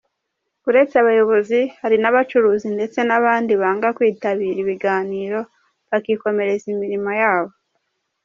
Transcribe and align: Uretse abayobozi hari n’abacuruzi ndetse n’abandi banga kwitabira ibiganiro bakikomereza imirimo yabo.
Uretse 0.69 0.93
abayobozi 1.01 1.59
hari 1.81 1.97
n’abacuruzi 1.99 2.67
ndetse 2.75 2.99
n’abandi 3.07 3.51
banga 3.61 3.87
kwitabira 3.97 4.57
ibiganiro 4.63 5.39
bakikomereza 5.89 6.65
imirimo 6.73 7.11
yabo. 7.21 7.53